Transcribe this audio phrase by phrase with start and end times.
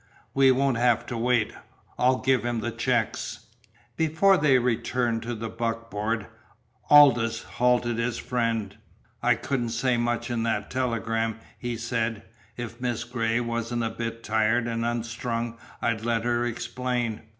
[0.33, 1.53] "We won't have to wait.
[1.99, 3.45] I'll give him the checks."
[3.95, 6.25] Before they returned to the buckboard,
[6.89, 8.75] Aldous halted his friend.
[9.21, 12.23] "I couldn't say much in that telegram," he said.
[12.57, 17.21] "If Miss Gray wasn't a bit tired and unstrung I'd let her explain.